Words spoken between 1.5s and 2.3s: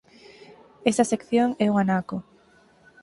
é un anaco.